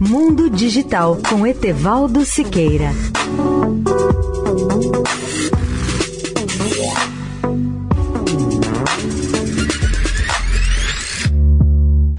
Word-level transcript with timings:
Mundo 0.00 0.48
Digital 0.48 1.18
com 1.28 1.44
Etevaldo 1.44 2.24
Siqueira. 2.24 2.92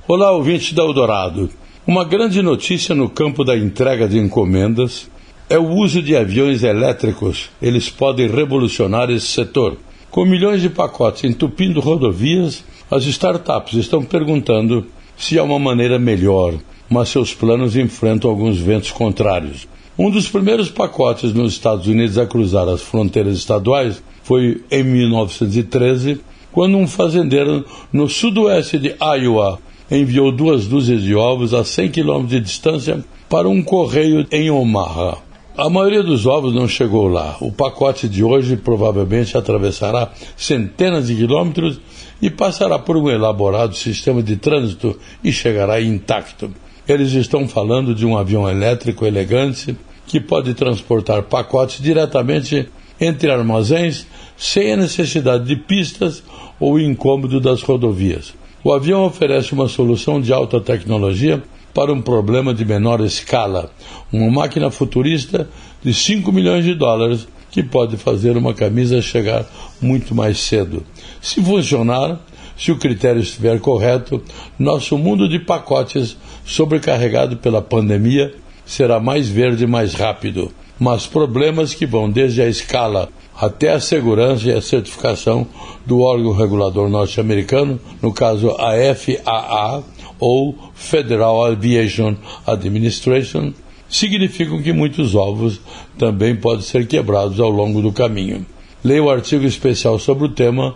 Olá, 0.05 0.31
ouvintes 0.31 0.73
da 0.73 0.84
Eldorado. 0.84 1.50
Uma 1.88 2.04
grande 2.04 2.42
notícia 2.42 2.94
no 2.94 3.10
campo 3.10 3.46
da 3.46 3.58
entrega 3.58 4.10
de 4.10 4.20
encomendas 4.20 5.10
é 5.50 5.58
o 5.58 5.70
uso 5.70 6.04
de 6.04 6.18
aviões 6.18 6.64
elétricos. 6.64 7.50
Eles 7.62 7.90
podem 7.90 8.28
revolucionar 8.28 9.10
esse 9.10 9.28
setor. 9.28 9.78
Com 10.12 10.26
milhões 10.26 10.62
de 10.62 10.70
pacotes 10.70 11.24
entupindo 11.24 11.80
rodovias, 11.80 12.62
as 12.92 13.06
startups 13.06 13.76
estão 13.76 14.04
perguntando 14.04 14.86
se 15.16 15.40
há 15.40 15.44
uma 15.44 15.60
maneira 15.60 15.98
melhor, 15.98 16.55
mas 16.90 17.09
seus 17.09 17.34
planos 17.34 17.76
enfrentam 17.76 18.30
alguns 18.30 18.58
ventos 18.58 18.91
contrários. 18.91 19.68
Um 19.98 20.09
dos 20.09 20.30
primeiros 20.30 20.70
pacotes 20.70 21.34
nos 21.34 21.54
Estados 21.54 21.88
Unidos 21.88 22.18
a 22.18 22.26
cruzar 22.26 22.68
as 22.68 22.81
fronteiras 22.81 23.38
estaduais 23.38 24.02
foi 24.23 24.64
em 24.72 24.84
1913, 24.84 26.22
quando 26.52 26.78
um 26.78 26.88
fazendeiro 26.88 27.66
no 27.91 28.09
sudoeste 28.09 28.78
de 28.78 28.95
Iowa 29.02 29.59
enviou 29.91 30.31
duas 30.31 30.67
dúzias 30.67 31.02
de 31.02 31.16
ovos 31.16 31.54
a 31.54 31.64
100 31.64 31.91
quilômetros 31.91 32.30
de 32.31 32.41
distância 32.41 33.03
para 33.30 33.50
um 33.50 33.62
correio 33.62 34.26
em 34.31 34.50
Omaha. 34.50 35.17
A 35.58 35.70
maioria 35.70 36.02
dos 36.02 36.26
ovos 36.26 36.56
não 36.56 36.70
chegou 36.70 37.09
lá. 37.09 37.36
O 37.42 37.52
pacote 37.52 38.08
de 38.08 38.23
hoje 38.23 38.56
provavelmente 38.56 39.38
atravessará 39.38 40.09
centenas 40.38 41.08
de 41.08 41.16
quilômetros 41.16 41.81
e 42.22 42.30
passará 42.30 42.80
por 42.80 42.95
um 42.95 43.09
elaborado 43.09 43.76
sistema 43.76 44.23
de 44.23 44.38
trânsito 44.38 44.98
e 45.22 45.34
chegará 45.34 45.81
intacto. 45.81 46.50
Eles 46.90 47.14
estão 47.14 47.48
falando 47.48 47.94
de 47.94 48.04
um 48.04 48.18
avião 48.18 48.50
elétrico 48.50 49.06
elegante 49.06 49.78
que 50.08 50.20
pode 50.20 50.56
transportar 50.56 51.22
pacotes 51.22 51.80
diretamente 51.80 52.68
entre 53.00 53.30
armazéns 53.30 54.08
sem 54.36 54.73
a 54.73 54.78
necessidade 54.78 55.46
de 55.46 55.56
pistas 55.56 56.23
ou 56.59 56.80
incômodo 56.80 57.40
das 57.40 57.62
rodovias. 57.62 58.34
O 58.64 58.73
avião 58.73 59.06
oferece 59.06 59.54
uma 59.54 59.68
solução 59.68 60.20
de 60.20 60.34
alta 60.34 60.59
tecnologia 60.59 61.44
para 61.76 61.94
um 61.94 62.02
problema 62.02 62.56
de 62.56 62.66
menor 62.66 63.02
escala, 63.02 63.72
uma 64.12 64.31
máquina 64.31 64.72
futurista 64.72 65.48
de 65.84 65.94
5 65.94 66.31
milhões 66.31 66.66
de 66.66 66.74
dólares 66.74 67.28
que 67.52 67.62
pode 67.62 67.98
fazer 67.98 68.36
uma 68.36 68.53
camisa 68.56 69.00
chegar 69.00 69.46
muito 69.80 70.16
mais 70.16 70.40
cedo. 70.40 70.84
Se 71.22 71.40
funcionar, 71.40 72.20
se 72.60 72.74
o 72.74 72.78
critério 72.78 73.22
estiver 73.22 73.60
correto, 73.60 74.22
nosso 74.60 74.98
mundo 74.98 75.30
de 75.30 75.40
pacotes 75.40 76.18
sobrecarregado 76.46 77.38
pela 77.38 77.62
pandemia 77.62 78.34
será 78.66 79.00
mais 79.00 79.30
verde 79.30 79.64
e 79.64 79.68
mais 79.68 79.94
rápido. 79.94 80.52
Mas 80.78 81.08
problemas 81.08 81.74
que 81.74 81.86
vão 81.86 82.10
desde 82.10 82.42
a 82.42 82.48
escala 82.48 83.10
até 83.36 83.72
a 83.72 83.80
segurança 83.80 84.50
e 84.50 84.54
a 84.54 84.62
certificação 84.62 85.48
do 85.86 86.02
órgão 86.02 86.34
regulador 86.34 86.90
norte-americano, 86.90 87.80
no 88.02 88.14
caso 88.14 88.52
a 88.52 88.74
FAA 88.94 89.82
ou 90.20 90.54
Federal 90.74 91.46
Aviation 91.46 92.16
Administration, 92.46 93.54
significam 93.88 94.62
que 94.62 94.74
muitos 94.74 95.16
ovos 95.16 95.62
também 95.98 96.36
podem 96.36 96.62
ser 96.62 96.86
quebrados 96.86 97.40
ao 97.40 97.50
longo 97.50 97.82
do 97.82 97.94
caminho. 97.94 98.46
Leia 98.84 99.04
o 99.04 99.10
artigo 99.10 99.46
especial 99.46 99.98
sobre 99.98 100.26
o 100.26 100.30
tema 100.30 100.76